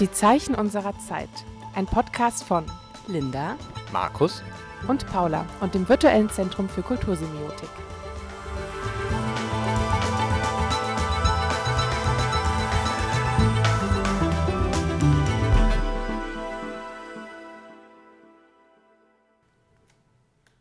[0.00, 1.28] Die Zeichen unserer Zeit.
[1.74, 2.64] Ein Podcast von
[3.08, 3.56] Linda,
[3.92, 4.44] Markus
[4.86, 7.68] und Paula und dem Virtuellen Zentrum für Kultursemiotik.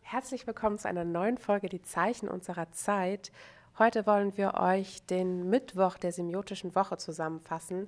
[0.01, 3.31] Herzlich willkommen zu einer neuen Folge Die Zeichen unserer Zeit.
[3.77, 7.87] Heute wollen wir euch den Mittwoch der semiotischen Woche zusammenfassen,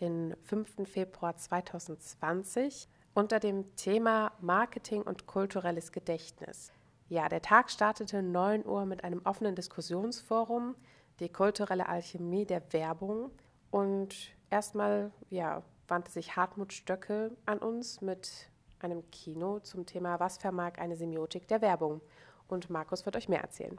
[0.00, 0.88] den 5.
[0.88, 6.72] Februar 2020, unter dem Thema Marketing und kulturelles Gedächtnis.
[7.08, 10.76] Ja, der Tag startete 9 Uhr mit einem offenen Diskussionsforum,
[11.18, 13.30] die kulturelle Alchemie der Werbung.
[13.70, 14.14] Und
[14.48, 20.78] erstmal ja, wandte sich Hartmut Stöckel an uns mit einem Kino zum Thema Was vermag
[20.78, 22.00] eine Semiotik der Werbung?
[22.48, 23.78] Und Markus wird euch mehr erzählen.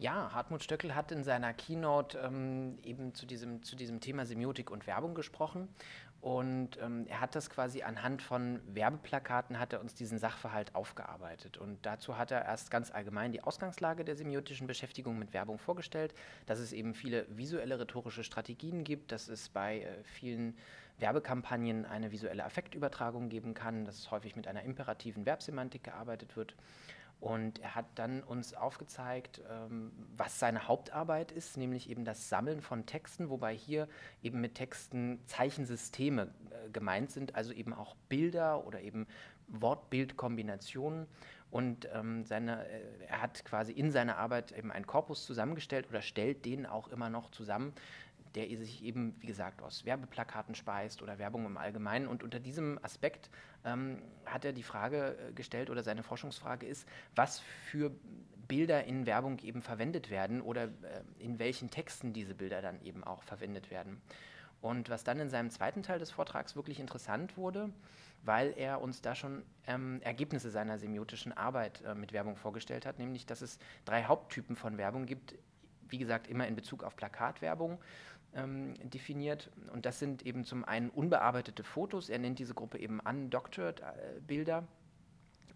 [0.00, 4.70] Ja, Hartmut Stöckel hat in seiner Keynote ähm, eben zu diesem, zu diesem Thema Semiotik
[4.70, 5.68] und Werbung gesprochen.
[6.20, 11.58] Und ähm, er hat das quasi anhand von Werbeplakaten, hat er uns diesen Sachverhalt aufgearbeitet.
[11.58, 16.14] Und dazu hat er erst ganz allgemein die Ausgangslage der semiotischen Beschäftigung mit Werbung vorgestellt,
[16.46, 20.56] dass es eben viele visuelle rhetorische Strategien gibt, dass es bei äh, vielen
[20.98, 26.54] Werbekampagnen eine visuelle Affektübertragung geben kann, dass häufig mit einer imperativen Verbsemantik gearbeitet wird.
[27.20, 32.60] Und er hat dann uns aufgezeigt, ähm, was seine Hauptarbeit ist, nämlich eben das Sammeln
[32.60, 33.88] von Texten, wobei hier
[34.22, 39.08] eben mit Texten Zeichensysteme äh, gemeint sind, also eben auch Bilder oder eben
[39.48, 41.06] Wort-Bild-Kombinationen.
[41.50, 46.02] Und ähm, seine, äh, er hat quasi in seiner Arbeit eben einen Korpus zusammengestellt oder
[46.02, 47.72] stellt den auch immer noch zusammen,
[48.38, 52.06] der sich eben, wie gesagt, aus Werbeplakaten speist oder Werbung im Allgemeinen.
[52.06, 53.30] Und unter diesem Aspekt
[53.64, 57.90] ähm, hat er die Frage äh, gestellt oder seine Forschungsfrage ist, was für
[58.46, 60.68] Bilder in Werbung eben verwendet werden oder äh,
[61.18, 64.00] in welchen Texten diese Bilder dann eben auch verwendet werden.
[64.60, 67.70] Und was dann in seinem zweiten Teil des Vortrags wirklich interessant wurde,
[68.22, 73.00] weil er uns da schon ähm, Ergebnisse seiner semiotischen Arbeit äh, mit Werbung vorgestellt hat,
[73.00, 75.34] nämlich dass es drei Haupttypen von Werbung gibt,
[75.88, 77.78] wie gesagt, immer in Bezug auf Plakatwerbung
[78.34, 79.50] ähm, definiert.
[79.72, 82.08] Und das sind eben zum einen unbearbeitete Fotos.
[82.08, 84.66] Er nennt diese Gruppe eben undoctored äh, Bilder.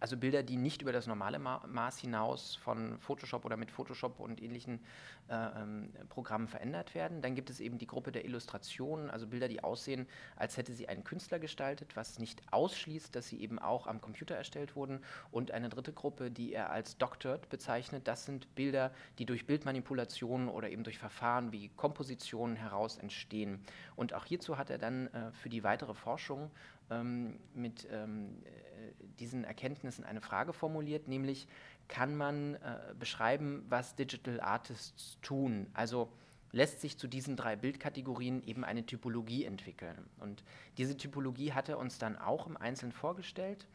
[0.03, 4.19] Also Bilder, die nicht über das normale Ma Maß hinaus von Photoshop oder mit Photoshop
[4.19, 4.81] und ähnlichen
[5.29, 7.23] äh, ähm, Programmen verändert werden.
[7.23, 10.89] Dann gibt es eben die Gruppe der Illustrationen, also Bilder, die aussehen, als hätte sie
[10.89, 14.99] ein Künstler gestaltet, was nicht ausschließt, dass sie eben auch am Computer erstellt wurden.
[15.31, 18.91] Und eine dritte Gruppe, die er als Doctored bezeichnet, das sind Bilder,
[19.21, 23.61] die durch Bildmanipulationen oder eben durch Verfahren wie Kompositionen heraus entstehen.
[23.95, 26.51] Und auch hierzu hat er dann äh, für die weitere Forschung
[26.91, 28.62] ähm, mit ähm, äh,
[29.19, 31.47] diesen Erkenntnissen eine Frage formuliert, nämlich
[31.89, 35.67] kann man äh, beschreiben, was Digital Artists tun?
[35.75, 36.09] Also
[36.53, 40.09] lässt sich zu diesen drei Bildkategorien eben eine Typologie entwickeln.
[40.19, 40.45] Und
[40.77, 43.67] diese Typologie hat er uns dann auch im Einzelnen vorgestellt.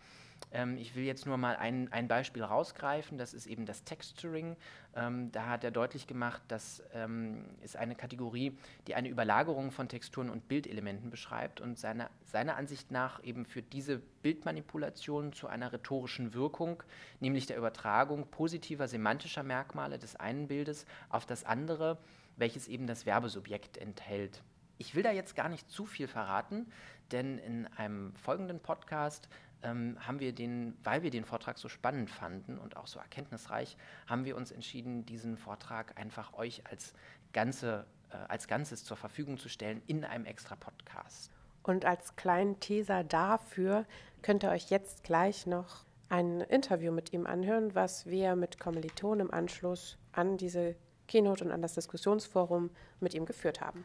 [0.51, 4.55] Ähm, ich will jetzt nur mal ein, ein Beispiel rausgreifen, das ist eben das Texturing.
[4.95, 9.89] Ähm, da hat er deutlich gemacht, das ähm, ist eine Kategorie, die eine Überlagerung von
[9.89, 15.73] Texturen und Bildelementen beschreibt und seiner, seiner Ansicht nach eben führt diese Bildmanipulation zu einer
[15.73, 16.83] rhetorischen Wirkung,
[17.19, 21.97] nämlich der Übertragung positiver semantischer Merkmale des einen Bildes auf das andere,
[22.37, 24.41] welches eben das Werbesubjekt enthält.
[24.79, 26.67] Ich will da jetzt gar nicht zu viel verraten,
[27.11, 29.27] denn in einem folgenden Podcast
[29.63, 33.77] ähm, haben wir den, weil wir den Vortrag so spannend fanden und auch so erkenntnisreich,
[34.07, 36.93] haben wir uns entschieden, diesen Vortrag einfach euch als,
[37.33, 41.31] Ganze, äh, als Ganzes zur Verfügung zu stellen in einem extra Podcast.
[41.63, 43.85] Und als kleinen Teaser dafür
[44.21, 49.27] könnt ihr euch jetzt gleich noch ein Interview mit ihm anhören, was wir mit Kommilitonen
[49.27, 50.75] im Anschluss an diese
[51.07, 52.69] Keynote und an das Diskussionsforum
[52.99, 53.83] mit ihm geführt haben.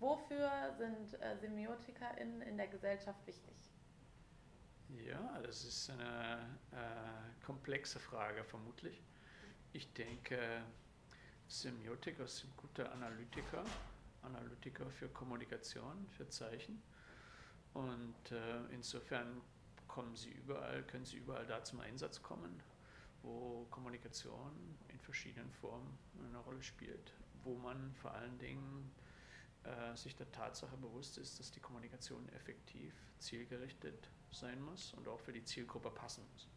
[0.00, 3.54] Wofür sind äh, SemiotikerInnen in der Gesellschaft wichtig?
[4.88, 9.02] Ja, das ist eine äh, komplexe Frage vermutlich.
[9.72, 10.64] Ich denke,
[11.46, 13.62] Semiotiker sind gute Analytiker,
[14.22, 16.82] Analytiker für Kommunikation, für Zeichen.
[17.74, 19.42] Und äh, insofern
[19.86, 22.62] kommen sie überall, können sie überall da zum Einsatz kommen,
[23.22, 27.12] wo Kommunikation in verschiedenen Formen eine Rolle spielt,
[27.44, 28.90] wo man vor allen Dingen
[29.64, 35.20] äh, sich der Tatsache bewusst ist, dass die Kommunikation effektiv, zielgerichtet sein muss und auch
[35.20, 36.48] für die Zielgruppe passen muss.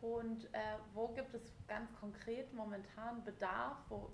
[0.00, 4.10] Und äh, wo gibt es ganz konkret momentan Bedarf, wo,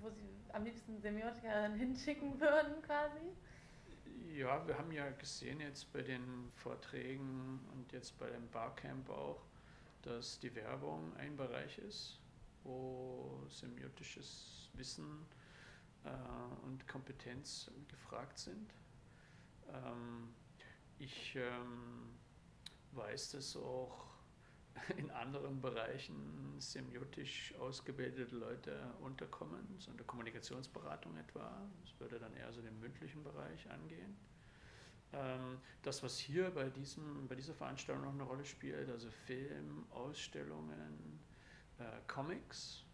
[0.00, 3.32] wo Sie am liebsten Semiotikerinnen hinschicken würden quasi?
[4.34, 9.42] Ja, wir haben ja gesehen jetzt bei den Vorträgen und jetzt bei dem Barcamp auch,
[10.02, 12.20] dass die Werbung ein Bereich ist,
[12.64, 15.26] wo semiotisches Wissen
[16.08, 18.72] äh, und Kompetenz gefragt sind.
[19.68, 20.34] Ähm,
[20.98, 22.18] ich ähm,
[22.92, 24.06] weiß, dass auch
[24.96, 31.68] in anderen Bereichen semiotisch ausgebildete Leute unterkommen, so in der Kommunikationsberatung etwa.
[31.82, 34.16] Das würde dann eher so den mündlichen Bereich angehen.
[35.12, 39.86] Ähm, das, was hier bei, diesem, bei dieser Veranstaltung noch eine Rolle spielt, also Film,
[39.90, 41.20] Ausstellungen,
[41.78, 42.84] äh, Comics,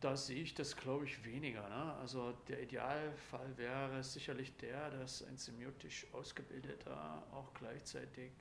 [0.00, 1.68] da sehe ich das, glaube ich, weniger.
[1.68, 1.94] Ne?
[1.96, 8.32] Also der Idealfall wäre sicherlich der, dass ein semiotisch Ausgebildeter auch gleichzeitig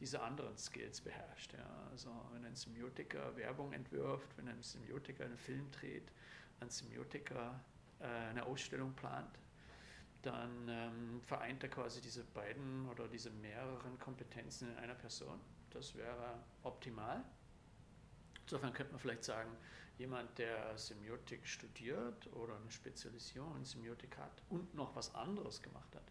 [0.00, 1.54] diese anderen Skills beherrscht.
[1.54, 1.88] Ja.
[1.90, 6.12] Also wenn ein Semiotiker Werbung entwirft, wenn ein Semiotiker einen Film dreht,
[6.60, 7.58] ein Semiotiker
[8.00, 9.38] äh, eine Ausstellung plant,
[10.20, 15.40] dann ähm, vereint er quasi diese beiden oder diese mehreren Kompetenzen in einer Person.
[15.70, 17.24] Das wäre optimal.
[18.42, 19.50] Insofern könnte man vielleicht sagen,
[19.98, 25.94] jemand, der Semiotik studiert oder eine Spezialisierung in Semiotik hat und noch was anderes gemacht
[25.94, 26.04] hat,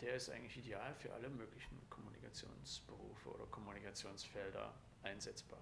[0.00, 5.60] der ist eigentlich ideal für alle möglichen Kommunikationsberufe oder Kommunikationsfelder einsetzbar.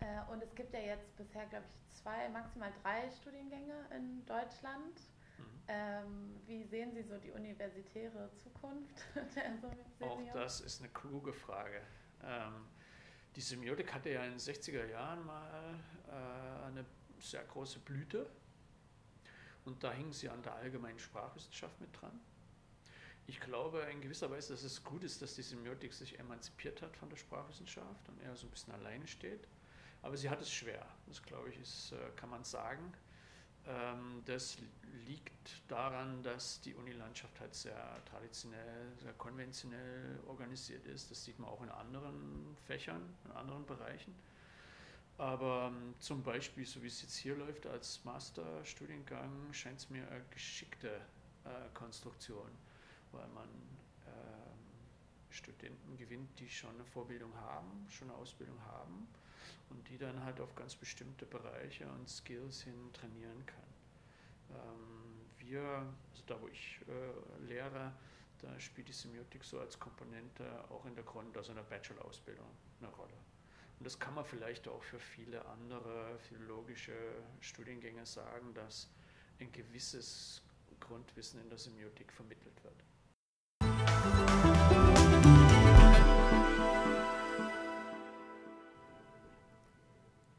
[0.00, 5.00] Äh, und es gibt ja jetzt bisher, glaube ich, zwei, maximal drei Studiengänge in Deutschland.
[5.38, 5.44] Mhm.
[5.68, 9.04] Ähm, wie sehen Sie so die universitäre Zukunft
[9.34, 11.82] der Auch das ist eine kluge Frage.
[12.22, 12.66] Ähm,
[13.38, 16.84] die Semiotik hatte ja in den 60er Jahren mal äh, eine
[17.20, 18.28] sehr große Blüte
[19.64, 22.18] und da hing sie an der allgemeinen Sprachwissenschaft mit dran.
[23.28, 26.96] Ich glaube in gewisser Weise, dass es gut ist, dass die Semiotik sich emanzipiert hat
[26.96, 29.46] von der Sprachwissenschaft und eher so ein bisschen alleine steht.
[30.02, 30.84] Aber sie hat es schwer.
[31.06, 32.92] Das glaube ich, ist, äh, kann man sagen.
[33.68, 34.56] Ähm, das
[35.06, 41.10] liegt daran, dass die Unilandschaft halt sehr traditionell, sehr konventionell organisiert ist.
[41.10, 44.14] Das sieht man auch in anderen Fächern, in anderen Bereichen.
[45.18, 50.08] Aber ähm, zum Beispiel, so wie es jetzt hier läuft als Masterstudiengang, scheint es mir
[50.08, 51.00] eine geschickte
[51.44, 52.48] äh, Konstruktion
[53.12, 53.48] weil man
[54.06, 59.08] äh, Studenten gewinnt, die schon eine Vorbildung haben, schon eine Ausbildung haben
[59.70, 63.68] und die dann halt auf ganz bestimmte Bereiche und Skills hin trainieren kann.
[64.50, 67.92] Ähm, wir, also da wo ich äh, lehre,
[68.40, 72.46] da spielt die Semiotik so als Komponente auch in der Grund-, also in der Bachelor-Ausbildung
[72.80, 73.18] eine Rolle.
[73.78, 76.96] Und das kann man vielleicht auch für viele andere philologische
[77.40, 78.88] Studiengänge sagen, dass
[79.40, 80.42] ein gewisses
[80.80, 82.84] Grundwissen in der Semiotik vermittelt wird.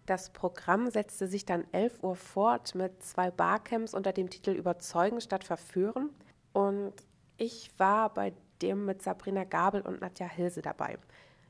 [0.09, 5.21] Das Programm setzte sich dann 11 Uhr fort mit zwei Barcamps unter dem Titel Überzeugen
[5.21, 6.09] statt Verführen.
[6.51, 6.93] Und
[7.37, 8.33] ich war bei
[8.63, 10.97] dem mit Sabrina Gabel und Nadja Hilse dabei.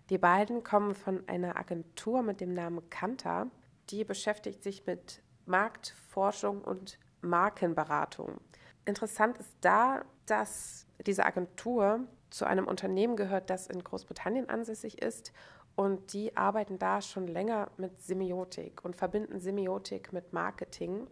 [0.09, 3.47] Die beiden kommen von einer Agentur mit dem Namen Kanta.
[3.91, 8.41] Die beschäftigt sich mit Marktforschung und Markenberatung.
[8.83, 15.33] Interessant ist da, dass diese Agentur zu einem Unternehmen gehört, das in Großbritannien ansässig ist
[15.75, 21.07] und die arbeiten da schon länger mit Semiotik und verbinden Semiotik mit Marketing.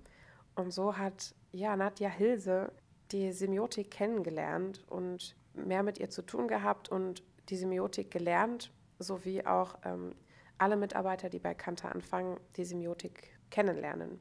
[0.55, 2.71] Und so hat ja Nadja Hilse
[3.11, 9.45] die Semiotik kennengelernt und mehr mit ihr zu tun gehabt und die Semiotik gelernt, sowie
[9.45, 10.13] auch ähm,
[10.57, 14.19] alle Mitarbeiter, die bei Kanter anfangen, die Semiotik kennenlernen.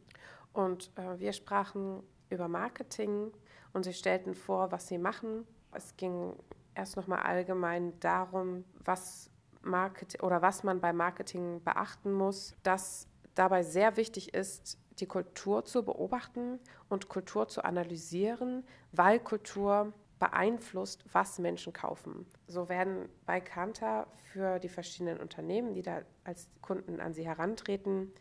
[0.52, 3.32] Und äh, wir sprachen über Marketing
[3.72, 5.46] und sie stellten vor, was sie machen.
[5.72, 6.34] Es ging
[6.76, 9.30] erst nochmal allgemein darum, was
[9.62, 15.64] Marketing oder was man bei Marketing beachten muss, dass dabei sehr wichtig ist, die Kultur
[15.64, 22.26] zu beobachten und Kultur zu analysieren, weil Kultur beeinflusst, was Menschen kaufen.
[22.46, 28.12] So werden bei Kanter für die verschiedenen Unternehmen, die da als Kunden an sie herantreten,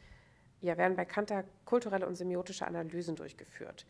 [0.60, 3.86] ja, werden bei Kanter kulturelle und semiotische Analysen durchgeführt,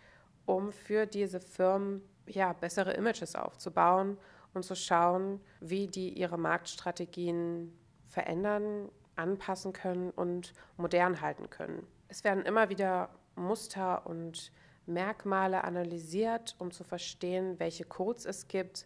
[0.46, 4.18] um für diese Firmen ja, bessere Images aufzubauen
[4.56, 11.86] und zu schauen, wie die ihre Marktstrategien verändern, anpassen können und modern halten können.
[12.08, 14.52] Es werden immer wieder Muster und
[14.86, 18.86] Merkmale analysiert, um zu verstehen, welche Codes es gibt,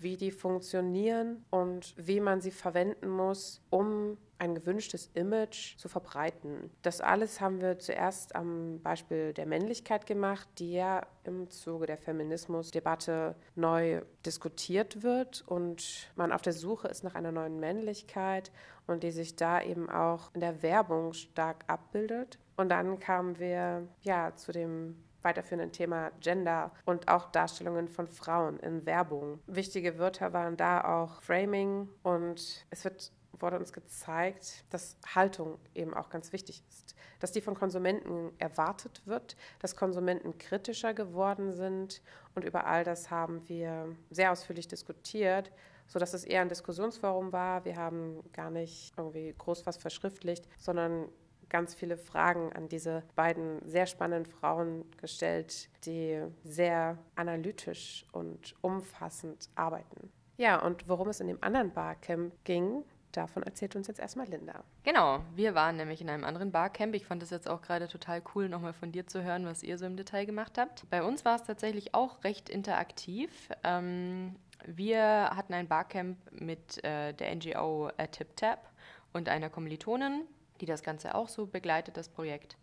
[0.00, 6.70] wie die funktionieren und wie man sie verwenden muss, um ein gewünschtes Image zu verbreiten.
[6.80, 11.98] Das alles haben wir zuerst am Beispiel der Männlichkeit gemacht, die ja im Zuge der
[11.98, 18.50] Feminismusdebatte neu diskutiert wird und man auf der Suche ist nach einer neuen Männlichkeit
[18.86, 22.38] und die sich da eben auch in der Werbung stark abbildet.
[22.56, 28.58] Und dann kamen wir ja zu dem weiterführenden Thema Gender und auch Darstellungen von Frauen
[28.60, 29.40] in Werbung.
[29.46, 35.94] Wichtige Wörter waren da auch Framing und es wird wurde uns gezeigt, dass Haltung eben
[35.94, 42.02] auch ganz wichtig ist, dass die von Konsumenten erwartet wird, dass Konsumenten kritischer geworden sind
[42.34, 45.50] und über all das haben wir sehr ausführlich diskutiert,
[45.86, 47.64] sodass es eher ein Diskussionsforum war.
[47.64, 51.08] Wir haben gar nicht irgendwie groß was verschriftlicht, sondern
[51.50, 59.50] ganz viele Fragen an diese beiden sehr spannenden Frauen gestellt, die sehr analytisch und umfassend
[59.54, 60.10] arbeiten.
[60.36, 64.64] Ja, und worum es in dem anderen Barcamp ging, davon erzählt uns jetzt erstmal Linda.
[64.84, 66.94] Genau, wir waren nämlich in einem anderen Barcamp.
[66.94, 69.76] Ich fand es jetzt auch gerade total cool, nochmal von dir zu hören, was ihr
[69.76, 70.88] so im Detail gemacht habt.
[70.88, 73.50] Bei uns war es tatsächlich auch recht interaktiv.
[73.64, 78.70] Ähm, wir hatten ein Barcamp mit äh, der NGO äh, TipTap
[79.12, 80.26] und einer Kommilitonin,
[80.60, 82.56] die das Ganze auch so begleitet, das Projekt.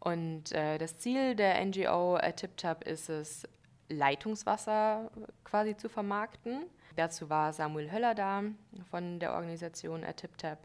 [0.00, 3.46] Und äh, das Ziel der NGO äh, TipTap ist es,
[3.88, 5.10] Leitungswasser
[5.44, 6.66] quasi zu vermarkten.
[6.96, 8.42] Dazu war Samuel Höller da
[8.90, 10.58] von der Organisation ATipTap.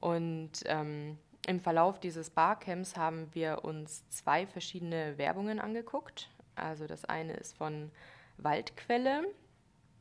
[0.00, 6.30] Und ähm, im Verlauf dieses Barcamps haben wir uns zwei verschiedene Werbungen angeguckt.
[6.54, 7.90] Also das eine ist von
[8.38, 9.24] Waldquelle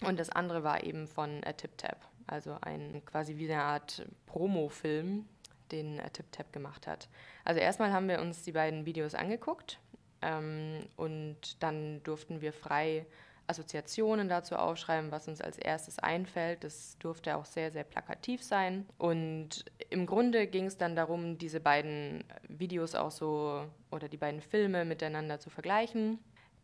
[0.01, 1.97] und das andere war eben von ATipTap.
[2.27, 5.27] Also ein quasi wie eine Art Promo-Film,
[5.71, 7.09] den ATipTap gemacht hat.
[7.43, 9.79] Also erstmal haben wir uns die beiden Videos angeguckt
[10.21, 13.05] ähm, und dann durften wir frei
[13.47, 16.63] Assoziationen dazu aufschreiben, was uns als erstes einfällt.
[16.63, 18.85] Das durfte auch sehr, sehr plakativ sein.
[18.97, 24.41] Und im Grunde ging es dann darum, diese beiden Videos auch so oder die beiden
[24.41, 26.19] Filme miteinander zu vergleichen.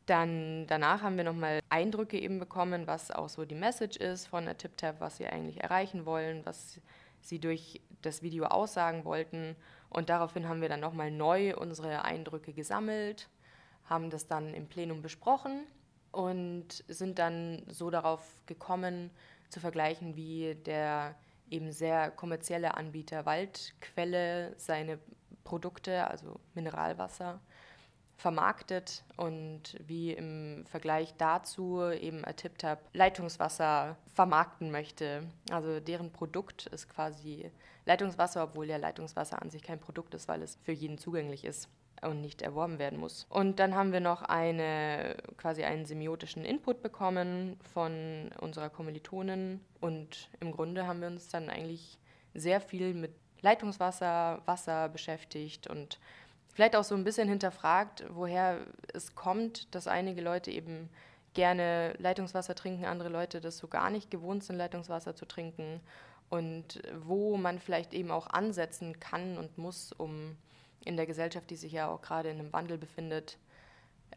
[0.07, 4.45] Dann danach haben wir nochmal Eindrücke eben bekommen, was auch so die Message ist von
[4.45, 6.81] der TipTap, was sie eigentlich erreichen wollen, was
[7.21, 9.55] sie durch das Video aussagen wollten.
[9.89, 13.29] Und daraufhin haben wir dann nochmal neu unsere Eindrücke gesammelt,
[13.85, 15.65] haben das dann im Plenum besprochen
[16.11, 19.11] und sind dann so darauf gekommen,
[19.49, 21.15] zu vergleichen, wie der
[21.49, 24.97] eben sehr kommerzielle Anbieter Waldquelle seine
[25.43, 27.41] Produkte, also Mineralwasser,
[28.21, 35.23] vermarktet und wie im Vergleich dazu eben Atiptab Leitungswasser vermarkten möchte.
[35.49, 37.51] Also deren Produkt ist quasi
[37.85, 41.67] Leitungswasser, obwohl ja Leitungswasser an sich kein Produkt ist, weil es für jeden zugänglich ist
[42.03, 43.25] und nicht erworben werden muss.
[43.29, 50.29] Und dann haben wir noch eine, quasi einen semiotischen Input bekommen von unserer Kommilitonin und
[50.39, 51.97] im Grunde haben wir uns dann eigentlich
[52.35, 55.99] sehr viel mit Leitungswasser, Wasser beschäftigt und
[56.53, 58.59] vielleicht auch so ein bisschen hinterfragt, woher
[58.93, 60.89] es kommt, dass einige Leute eben
[61.33, 65.79] gerne Leitungswasser trinken, andere Leute das so gar nicht gewohnt sind, Leitungswasser zu trinken
[66.29, 70.37] und wo man vielleicht eben auch ansetzen kann und muss, um
[70.83, 73.37] in der Gesellschaft, die sich ja auch gerade in einem Wandel befindet,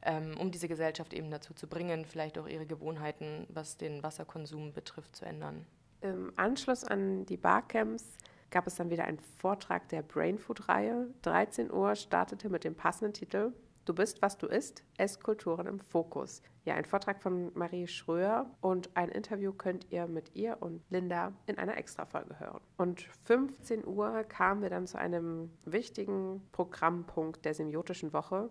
[0.02, 4.72] ähm, um diese Gesellschaft eben dazu zu bringen, vielleicht auch ihre Gewohnheiten, was den Wasserkonsum
[4.72, 5.66] betrifft, zu ändern.
[6.00, 8.04] Im Anschluss an die Barcamps
[8.54, 11.12] gab es dann wieder einen Vortrag der Brainfood-Reihe.
[11.22, 13.52] 13 Uhr startete mit dem passenden Titel
[13.84, 16.40] Du bist, was du isst, Esskulturen im Fokus.
[16.64, 21.32] Ja, ein Vortrag von Marie Schröer und ein Interview könnt ihr mit ihr und Linda
[21.46, 22.60] in einer Extrafolge hören.
[22.76, 28.50] Und 15 Uhr kamen wir dann zu einem wichtigen Programmpunkt der semiotischen Woche.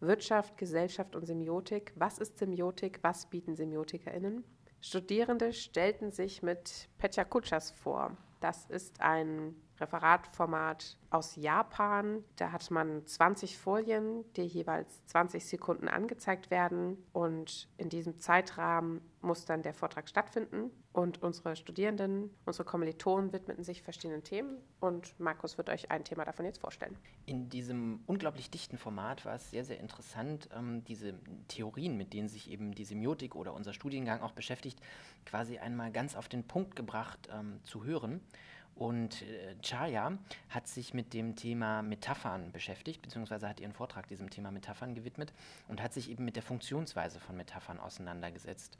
[0.00, 1.92] Wirtschaft, Gesellschaft und Semiotik.
[1.94, 2.98] Was ist Semiotik?
[3.02, 4.42] Was bieten SemiotikerInnen?
[4.80, 8.16] Studierende stellten sich mit Petja Kutschas vor.
[8.42, 12.24] Das ist ein Referatformat aus Japan.
[12.34, 16.96] Da hat man 20 Folien, die jeweils 20 Sekunden angezeigt werden.
[17.12, 20.72] Und in diesem Zeitrahmen muss dann der Vortrag stattfinden.
[20.92, 24.58] Und unsere Studierenden, unsere Kommilitonen widmeten sich verschiedenen Themen.
[24.78, 26.96] Und Markus wird euch ein Thema davon jetzt vorstellen.
[27.24, 31.14] In diesem unglaublich dichten Format war es sehr, sehr interessant, ähm, diese
[31.48, 34.80] Theorien, mit denen sich eben die Semiotik oder unser Studiengang auch beschäftigt,
[35.24, 38.20] quasi einmal ganz auf den Punkt gebracht ähm, zu hören.
[38.74, 44.30] Und äh, Chaya hat sich mit dem Thema Metaphern beschäftigt, beziehungsweise hat ihren Vortrag diesem
[44.30, 45.32] Thema Metaphern gewidmet
[45.68, 48.78] und hat sich eben mit der Funktionsweise von Metaphern auseinandergesetzt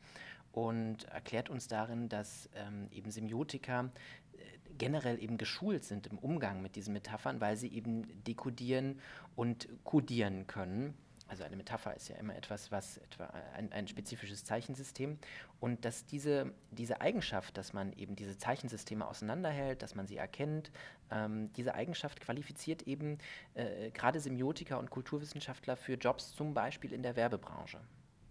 [0.53, 3.91] und erklärt uns darin, dass ähm, eben Semiotiker
[4.33, 4.39] äh,
[4.79, 8.99] generell eben geschult sind im Umgang mit diesen Metaphern, weil sie eben dekodieren
[9.37, 10.95] und kodieren können
[11.33, 13.25] also eine Metapher ist ja immer etwas, was etwa
[13.57, 15.17] ein, ein, spezifisches Zeichensystem
[15.61, 20.71] und dass diese, diese Eigenschaft, dass man eben diese Zeichensysteme auseinanderhält, dass man sie erkennt,
[21.11, 23.17] ähm, diese Eigenschaft qualifiziert eben
[23.55, 27.81] äh, gerade Semiotiker und Kulturwissenschaftler für Jobs zum Beispiel in der Werbebranche.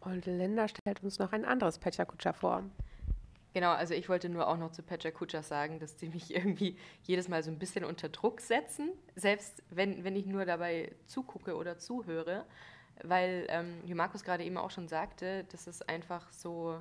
[0.02, 2.64] Und Linda stellt uns noch ein anderes Pechakucha vor.
[3.54, 6.78] Genau, also ich wollte nur auch noch zu Pecha Kucha sagen, dass die mich irgendwie
[7.02, 11.56] jedes Mal so ein bisschen unter Druck setzen, selbst wenn, wenn ich nur dabei zugucke
[11.56, 12.46] oder zuhöre
[13.04, 16.80] weil, ähm, wie Markus gerade eben auch schon sagte, das ist einfach so,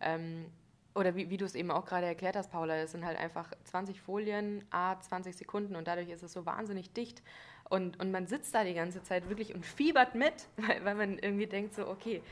[0.00, 0.46] ähm,
[0.94, 3.52] oder wie, wie du es eben auch gerade erklärt hast, Paula, es sind halt einfach
[3.64, 7.22] 20 Folien, a 20 Sekunden und dadurch ist es so wahnsinnig dicht.
[7.68, 11.18] Und, und man sitzt da die ganze Zeit wirklich und fiebert mit, weil, weil man
[11.18, 12.22] irgendwie denkt so, okay,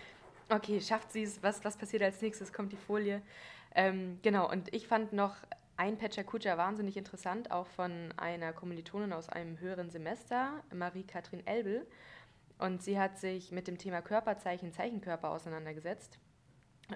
[0.49, 3.23] okay, schafft sie es, was, was passiert als nächstes, kommt die Folie.
[3.75, 5.37] Ähm, genau, und ich fand noch
[5.77, 11.87] ein Kucha wahnsinnig interessant, auch von einer Kommilitonin aus einem höheren Semester, Marie-Kathrin Elbel.
[12.59, 16.19] Und sie hat sich mit dem Thema Körperzeichen, Zeichenkörper auseinandergesetzt,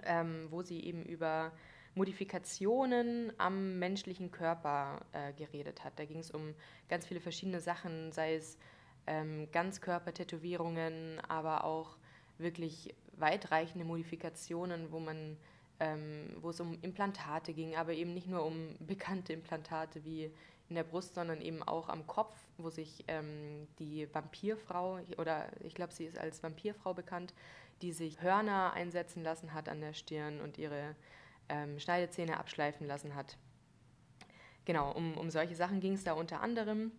[0.04, 1.52] ähm, wo sie eben über
[1.94, 5.98] Modifikationen am menschlichen Körper äh, geredet hat.
[5.98, 6.54] Da ging es um
[6.88, 8.58] ganz viele verschiedene Sachen, sei es
[9.06, 11.98] ähm, Ganzkörpertätowierungen, aber auch
[12.38, 15.36] wirklich weitreichende Modifikationen, wo man
[15.80, 20.30] ähm, wo es um Implantate ging, aber eben nicht nur um bekannte Implantate wie
[20.70, 25.74] in der Brust, sondern eben auch am Kopf, wo sich ähm, die Vampirfrau, oder ich
[25.74, 27.34] glaube, sie ist als Vampirfrau bekannt,
[27.82, 30.94] die sich Hörner einsetzen lassen hat an der Stirn und ihre
[31.48, 33.36] ähm, Schneidezähne abschleifen lassen hat.
[34.64, 36.92] Genau, um, um solche Sachen ging es da unter anderem.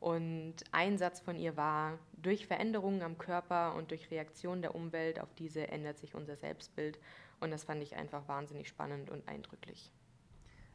[0.00, 5.20] Und ein Satz von ihr war, durch Veränderungen am Körper und durch Reaktionen der Umwelt
[5.20, 6.98] auf diese ändert sich unser Selbstbild.
[7.40, 9.92] Und das fand ich einfach wahnsinnig spannend und eindrücklich.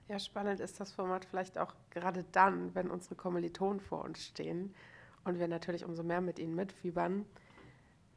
[0.10, 4.74] Ja, spannend ist das Format vielleicht auch gerade dann, wenn unsere Kommilitonen vor uns stehen
[5.26, 7.26] und wir natürlich umso mehr mit ihnen mitfiebern,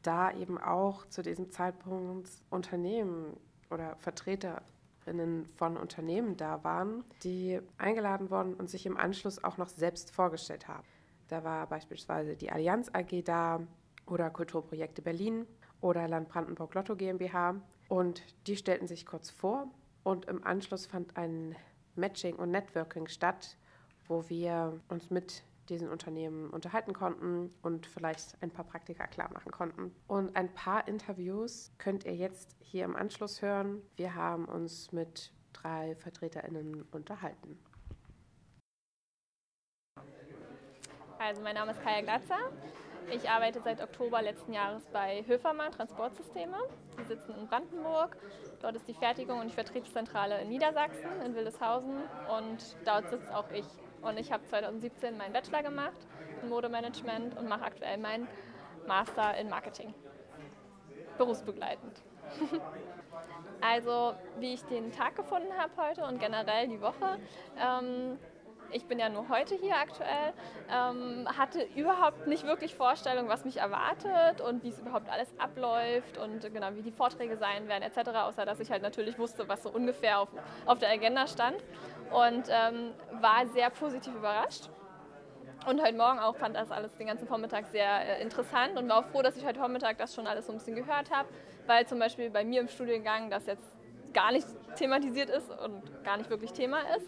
[0.01, 3.35] da eben auch zu diesem Zeitpunkt Unternehmen
[3.69, 9.67] oder Vertreterinnen von Unternehmen da waren, die eingeladen wurden und sich im Anschluss auch noch
[9.67, 10.87] selbst vorgestellt haben.
[11.27, 13.59] Da war beispielsweise die Allianz AG da
[14.05, 15.45] oder Kulturprojekte Berlin
[15.81, 17.55] oder Land Brandenburg Lotto GmbH
[17.89, 19.67] und die stellten sich kurz vor
[20.03, 21.55] und im Anschluss fand ein
[21.95, 23.57] Matching und Networking statt,
[24.07, 29.51] wo wir uns mit diesen Unternehmen unterhalten konnten und vielleicht ein paar Praktika klar machen
[29.51, 29.95] konnten.
[30.07, 33.81] Und ein paar Interviews könnt ihr jetzt hier im Anschluss hören.
[33.95, 37.57] Wir haben uns mit drei VertreterInnen unterhalten.
[41.19, 42.51] Also mein Name ist Kaya Glatzer.
[43.09, 46.57] Ich arbeite seit Oktober letzten Jahres bei Höfermann Transportsysteme.
[46.99, 48.15] Die sitzen in Brandenburg.
[48.61, 51.97] Dort ist die Fertigung und die Vertriebszentrale in Niedersachsen, in Wildeshausen.
[52.37, 53.65] Und dort sitze auch ich.
[54.01, 56.07] Und ich habe 2017 meinen Bachelor gemacht
[56.41, 58.27] in Modemanagement und mache aktuell meinen
[58.87, 59.93] Master in Marketing.
[61.17, 62.01] Berufsbegleitend.
[63.61, 67.19] also, wie ich den Tag gefunden habe heute und generell die Woche.
[67.59, 68.17] Ähm,
[68.73, 70.33] ich bin ja nur heute hier aktuell,
[70.69, 76.17] ähm, hatte überhaupt nicht wirklich Vorstellung, was mich erwartet und wie es überhaupt alles abläuft
[76.17, 79.63] und genau wie die Vorträge sein werden etc., außer dass ich halt natürlich wusste, was
[79.63, 80.29] so ungefähr auf,
[80.65, 81.57] auf der Agenda stand
[82.11, 84.69] und ähm, war sehr positiv überrascht.
[85.67, 88.99] Und heute Morgen auch fand das alles den ganzen Vormittag sehr äh, interessant und war
[88.99, 91.29] auch froh, dass ich heute Vormittag das schon alles so ein bisschen gehört habe,
[91.67, 93.77] weil zum Beispiel bei mir im Studiengang das jetzt
[94.11, 97.07] gar nicht thematisiert ist und gar nicht wirklich Thema ist.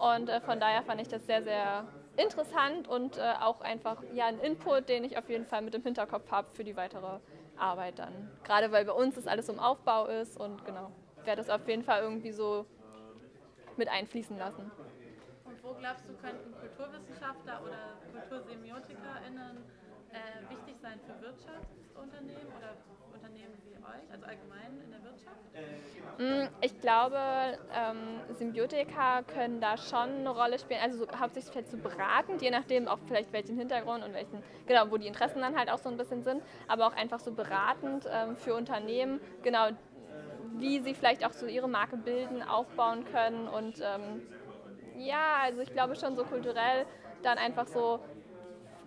[0.00, 1.86] Und äh, von daher fand ich das sehr, sehr
[2.16, 5.82] interessant und äh, auch einfach ja, ein Input, den ich auf jeden Fall mit im
[5.82, 7.18] Hinterkopf habe für die weitere
[7.58, 8.30] Arbeit dann.
[8.44, 10.90] Gerade weil bei uns das alles im Aufbau ist und genau,
[11.24, 12.64] werde das auf jeden Fall irgendwie so
[13.76, 14.70] mit einfließen lassen.
[15.44, 19.64] Und wo glaubst du, könnten Kulturwissenschaftler oder KultursemiotikerInnen
[20.12, 22.74] äh, wichtig sein für Wirtschaftsunternehmen oder
[23.90, 25.40] euch, also allgemein in der Wirtschaft?
[26.18, 27.16] Mm, ich glaube,
[27.74, 32.42] ähm, Symbiotika können da schon eine Rolle spielen, also so, hauptsächlich vielleicht zu so beratend,
[32.42, 35.78] je nachdem auch vielleicht welchen Hintergrund und welchen, genau, wo die Interessen dann halt auch
[35.78, 39.68] so ein bisschen sind, aber auch einfach so beratend ähm, für Unternehmen, genau,
[40.58, 44.22] wie sie vielleicht auch so ihre Marke bilden, aufbauen können und ähm,
[44.98, 46.84] ja, also ich glaube schon so kulturell
[47.22, 48.00] dann einfach so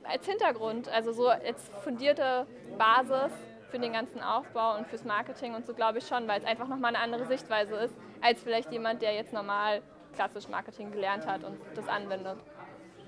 [0.04, 2.46] als Hintergrund, also so als fundierte
[2.78, 3.32] Basis
[3.74, 6.68] für den ganzen Aufbau und fürs Marketing und so glaube ich schon, weil es einfach
[6.68, 9.82] nochmal eine andere Sichtweise ist, als vielleicht jemand, der jetzt normal
[10.14, 12.38] klassisch Marketing gelernt hat und das anwendet.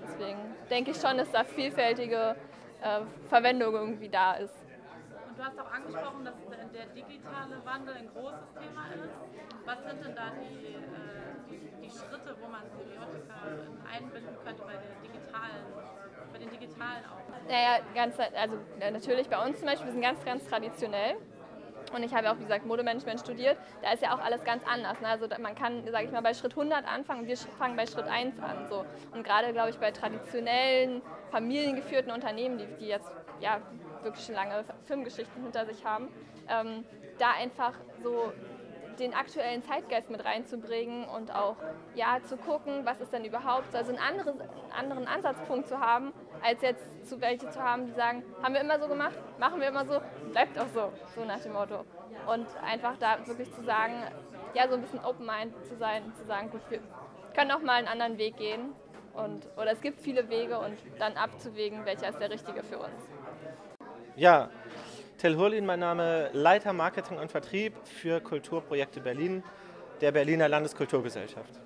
[0.02, 2.34] Deswegen denke ich schon, dass da vielfältige
[2.82, 4.56] äh, Verwendung irgendwie da ist.
[5.28, 6.34] Und du hast auch angesprochen, dass
[6.72, 9.14] der digitale Wandel ein großes Thema ist.
[9.64, 13.38] Was sind denn da die, äh, die, die Schritte, wo man Semiotika
[13.86, 15.62] einbinden könnte bei der digitalen
[16.36, 17.48] bei den digitalen auch?
[17.48, 18.56] Naja, ganz, also
[18.92, 21.16] natürlich bei uns zum Beispiel, wir sind ganz, ganz traditionell.
[21.94, 23.56] Und ich habe auch, wie gesagt, Modemanagement studiert.
[23.80, 25.00] Da ist ja auch alles ganz anders.
[25.00, 25.06] Ne?
[25.06, 28.06] Also man kann, sage ich mal, bei Schritt 100 anfangen und wir fangen bei Schritt
[28.06, 28.66] 1 an.
[28.68, 28.84] So.
[29.12, 33.08] Und gerade, glaube ich, bei traditionellen, familiengeführten Unternehmen, die, die jetzt
[33.40, 33.60] ja,
[34.02, 36.08] wirklich schon lange Firmengeschichten hinter sich haben,
[36.48, 36.84] ähm,
[37.18, 38.32] da einfach so
[38.98, 41.56] den aktuellen Zeitgeist mit reinzubringen und auch
[41.94, 44.40] ja, zu gucken, was ist denn überhaupt, also einen anderen,
[44.76, 48.78] anderen Ansatzpunkt zu haben, als jetzt zu welche zu haben, die sagen, haben wir immer
[48.78, 50.00] so gemacht, machen wir immer so,
[50.32, 51.84] bleibt auch so, so nach dem Motto.
[52.26, 53.94] Und einfach da wirklich zu sagen,
[54.54, 56.80] ja, so ein bisschen open-mind zu sein zu sagen, gut, wir
[57.34, 58.72] können auch mal einen anderen Weg gehen.
[59.12, 63.08] Und, oder es gibt viele Wege und dann abzuwägen, welcher ist der richtige für uns.
[64.14, 64.50] Ja,
[65.18, 69.42] Till Hurlin, mein Name, Leiter Marketing und Vertrieb für Kulturprojekte Berlin
[70.02, 71.58] der Berliner Landeskulturgesellschaft.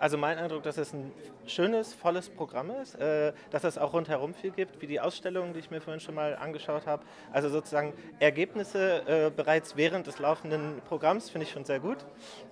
[0.00, 1.12] Also mein Eindruck, dass es ein
[1.46, 5.60] schönes, volles Programm ist, äh, dass es auch rundherum viel gibt, wie die Ausstellungen, die
[5.60, 7.04] ich mir vorhin schon mal angeschaut habe.
[7.32, 11.98] Also sozusagen Ergebnisse äh, bereits während des laufenden Programms finde ich schon sehr gut.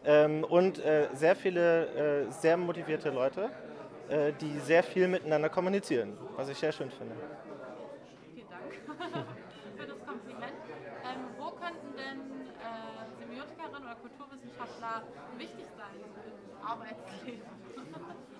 [0.04, 3.50] Ähm, und äh, sehr viele sehr motivierte Leute,
[4.40, 7.14] die sehr viel miteinander kommunizieren, was ich sehr schön finde.
[8.34, 9.26] Vielen Dank
[14.00, 15.02] Kulturwissenschaftler
[15.36, 17.42] wichtig sein im Arbeitsleben?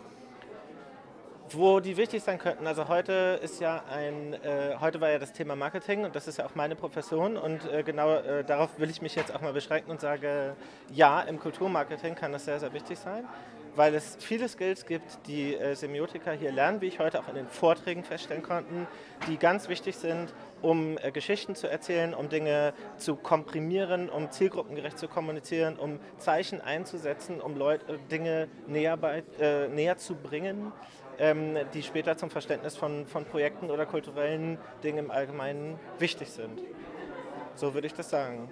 [1.53, 5.33] Wo die wichtig sein könnten, also heute ist ja ein, äh, heute war ja das
[5.33, 8.89] Thema Marketing und das ist ja auch meine Profession und äh, genau äh, darauf will
[8.89, 10.55] ich mich jetzt auch mal beschränken und sage,
[10.93, 13.27] ja, im Kulturmarketing kann das sehr, sehr wichtig sein,
[13.75, 17.35] weil es viele Skills gibt, die äh, Semiotiker hier lernen, wie ich heute auch in
[17.35, 18.87] den Vorträgen feststellen konnten,
[19.27, 24.99] die ganz wichtig sind, um äh, Geschichten zu erzählen, um Dinge zu komprimieren, um zielgruppengerecht
[24.99, 30.73] zu kommunizieren, um Zeichen einzusetzen, um Leute, Dinge näher, bei, äh, näher zu bringen
[31.21, 36.63] ähm, die später zum Verständnis von, von Projekten oder kulturellen Dingen im Allgemeinen wichtig sind.
[37.55, 38.51] So würde ich das sagen.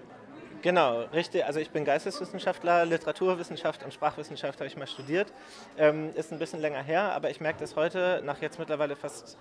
[0.60, 1.44] Genau, richtig.
[1.44, 5.32] Also ich bin Geisteswissenschaftler, Literaturwissenschaft und Sprachwissenschaft habe ich mal studiert.
[5.78, 9.38] Ähm, ist ein bisschen länger her, aber ich merke das heute, nach jetzt mittlerweile fast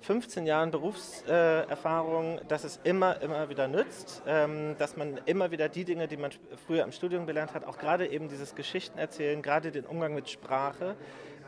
[0.00, 5.84] 15 Jahren Berufserfahrung, dass es immer, immer wieder nützt, ähm, dass man immer wieder die
[5.84, 6.30] Dinge, die man
[6.66, 10.28] früher im Studium gelernt hat, auch gerade eben dieses Geschichten erzählen, gerade den Umgang mit
[10.28, 10.96] Sprache,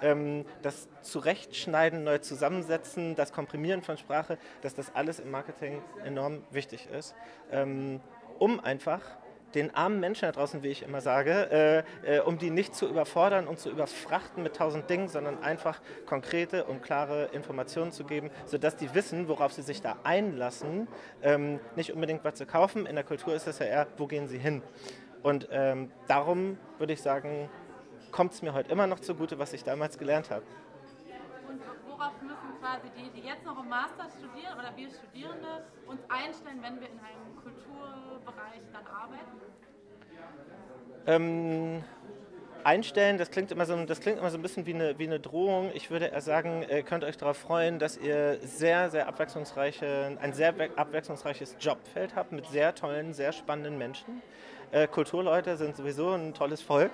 [0.02, 6.42] ähm, das Zurechtschneiden, neu zusammensetzen, das Komprimieren von Sprache, dass das alles im Marketing enorm
[6.50, 7.14] wichtig ist,
[7.50, 8.00] ähm,
[8.38, 9.02] um einfach
[9.54, 12.88] den armen Menschen da draußen, wie ich immer sage, äh, äh, um die nicht zu
[12.88, 18.30] überfordern und zu überfrachten mit tausend Dingen, sondern einfach konkrete und klare Informationen zu geben,
[18.46, 20.88] sodass die wissen, worauf sie sich da einlassen.
[21.22, 22.86] Ähm, nicht unbedingt, was sie kaufen.
[22.86, 24.62] In der Kultur ist es ja eher, wo gehen sie hin?
[25.22, 27.50] Und ähm, darum würde ich sagen,
[28.10, 30.42] kommt es mir heute immer noch zugute, was ich damals gelernt habe.
[32.70, 36.88] Quasi die, die jetzt noch im Master studieren oder wir Studierende uns einstellen, wenn wir
[36.88, 39.40] in einem Kulturbereich dann arbeiten?
[41.06, 41.82] Ähm,
[42.62, 45.18] einstellen, das klingt, immer so, das klingt immer so ein bisschen wie eine, wie eine
[45.18, 45.72] Drohung.
[45.74, 50.32] Ich würde eher sagen, ihr könnt euch darauf freuen, dass ihr sehr, sehr abwechslungsreiche, ein
[50.32, 54.22] sehr abwechslungsreiches Jobfeld habt mit sehr tollen, sehr spannenden Menschen.
[54.70, 56.92] Äh, Kulturleute sind sowieso ein tolles Volk,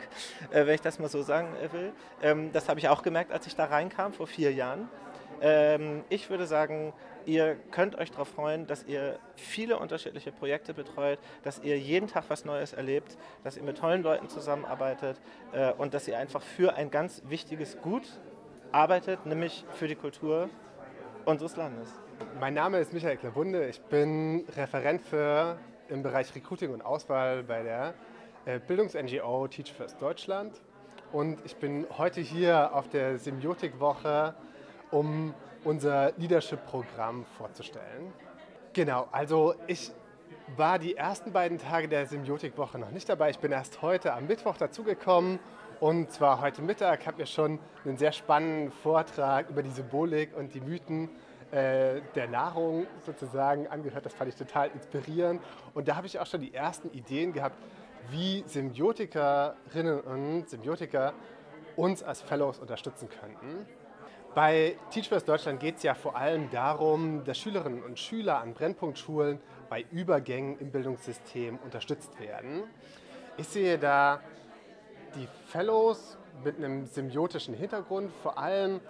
[0.51, 1.93] äh, wenn ich das mal so sagen äh, will.
[2.23, 4.89] Ähm, das habe ich auch gemerkt, als ich da reinkam vor vier Jahren.
[5.41, 6.93] Ähm, ich würde sagen,
[7.25, 12.25] ihr könnt euch darauf freuen, dass ihr viele unterschiedliche Projekte betreut, dass ihr jeden Tag
[12.29, 15.21] was Neues erlebt, dass ihr mit tollen Leuten zusammenarbeitet
[15.53, 18.21] äh, und dass ihr einfach für ein ganz wichtiges Gut
[18.73, 20.49] arbeitet, nämlich für die Kultur
[21.25, 21.89] unseres Landes.
[22.41, 23.69] Mein Name ist Michael Klabunde.
[23.69, 27.95] Ich bin Referent für im Bereich Recruiting und Auswahl bei der
[28.45, 30.61] äh, Bildungs-NGO Teach First Deutschland.
[31.13, 34.35] Und ich bin heute hier auf der Semiotikwoche,
[34.91, 38.13] um unser Leadership-Programm vorzustellen.
[38.73, 39.91] Genau, also ich
[40.57, 43.31] war die ersten beiden Tage der Semiotikwoche noch nicht dabei.
[43.31, 45.41] Ich bin erst heute am Mittwoch dazugekommen
[45.81, 50.55] und zwar heute Mittag habe ich schon einen sehr spannenden Vortrag über die Symbolik und
[50.55, 51.11] die Mythen
[51.51, 54.07] äh, der Nahrung sozusagen angehört.
[54.07, 55.43] Das fand ich total inspirierend.
[55.75, 57.57] Und da habe ich auch schon die ersten Ideen gehabt,
[58.11, 61.13] wie Symbiotikerinnen und Symbiotiker
[61.77, 63.67] uns als Fellows unterstützen könnten.
[64.37, 68.53] Bei Teach First Deutschland geht es ja vor allem darum, dass Schülerinnen und Schüler an
[68.53, 72.65] Brennpunktschulen bei Übergängen im Bildungssystem unterstützt werden.
[73.39, 74.21] Ich sehe da
[75.15, 78.81] die Fellows mit einem symbiotischen Hintergrund vor allem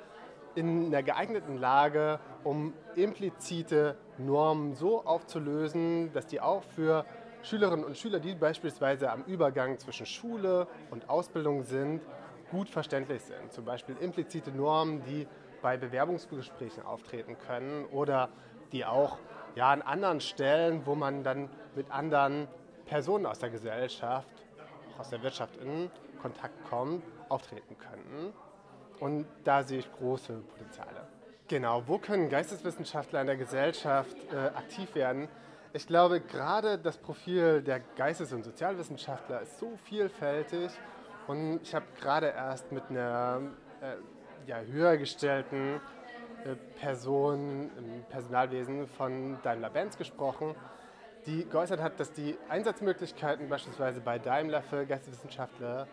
[0.57, 7.05] in einer geeigneten Lage, um implizite Normen so aufzulösen, dass die auch für
[7.45, 12.03] Schülerinnen und Schüler, die beispielsweise am Übergang zwischen Schule und Ausbildung sind,
[12.51, 13.53] gut verständlich sind.
[13.53, 15.27] Zum Beispiel implizite Normen, die
[15.63, 18.29] bei Bewerbungsgesprächen auftreten können oder
[18.73, 19.19] die auch
[19.55, 22.49] ja, an anderen Stellen, wo man dann mit anderen
[22.85, 24.29] Personen aus der Gesellschaft,
[24.95, 28.33] auch aus der Wirtschaft in Kontakt kommt, auftreten können.
[29.01, 31.09] Und da sehe ich große Potenziale.
[31.49, 35.29] Genau, wo können Geisteswissenschaftler in der Gesellschaft äh, aktiv werden?
[35.73, 40.71] Ich glaube, gerade das Profil der Geistes- und Sozialwissenschaftler ist so vielfältig.
[41.27, 43.41] Und ich habe gerade erst mit einer
[43.81, 45.81] äh, ja, höher gestellten
[46.45, 50.55] äh, Person im Personalwesen von Daimler-Benz gesprochen,
[51.27, 55.89] die geäußert hat, dass die Einsatzmöglichkeiten beispielsweise bei Daimler für Geisteswissenschaftler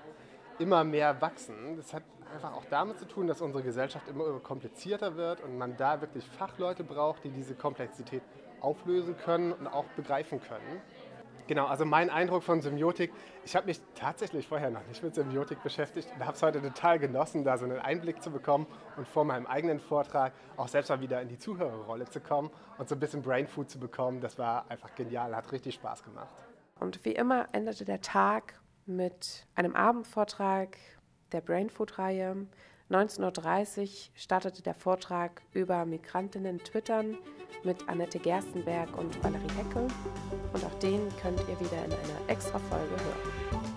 [0.60, 1.78] immer mehr wachsen.
[1.78, 5.76] Das hat einfach auch damit zu tun, dass unsere Gesellschaft immer komplizierter wird und man
[5.78, 8.22] da wirklich Fachleute braucht, die diese Komplexität
[8.62, 10.82] auflösen können und auch begreifen können.
[11.48, 13.12] Genau, also mein Eindruck von Semiotik,
[13.44, 17.00] ich habe mich tatsächlich vorher noch nicht mit Semiotik beschäftigt und habe es heute total
[17.00, 21.02] genossen, da so einen Einblick zu bekommen und vor meinem eigenen Vortrag auch selbst mal
[21.02, 24.22] wieder in die Zuhörerrolle zu kommen und so ein bisschen Brainfood zu bekommen.
[24.22, 26.34] Das war einfach genial, hat richtig Spaß gemacht.
[26.80, 30.78] Und wie immer endete der Tag mit einem Abendvortrag
[31.34, 32.48] der Brainfood-Reihe.
[32.89, 37.17] 19.30 Uhr startete der Vortrag über Migrantinnen twittern
[37.63, 39.88] mit Annette Gerstenberg und Valerie Hecke.
[40.54, 43.73] Und auch den könnt ihr wieder in einer extra Folge hören.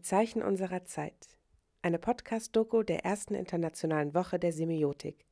[0.00, 1.36] Die Zeichen unserer Zeit.
[1.82, 5.26] Eine Podcast-Doku der ersten internationalen Woche der Semiotik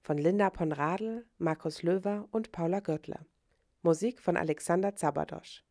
[0.00, 3.26] von Linda Ponradl, Markus Löwer und Paula Görtler.
[3.82, 5.62] Musik von Alexander Zabadosch.